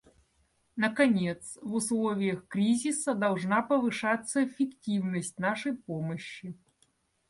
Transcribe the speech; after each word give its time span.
Наконец, 0.75 1.59
в 1.61 1.75
условиях 1.75 2.47
кризиса 2.47 3.13
должна 3.13 3.61
повышаться 3.61 4.43
эффективность 4.43 5.37
нашей 5.37 5.73
помощи. 5.75 6.57